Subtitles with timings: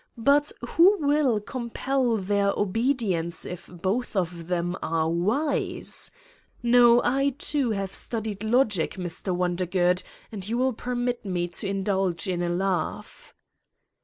[0.17, 6.09] But who will compel their obedience if both of them are wise?
[6.63, 9.31] No, I, too, have studied logic, Mr.
[9.35, 10.01] Wondergood
[10.31, 13.35] and you will permit me to in dulge in a laugh!"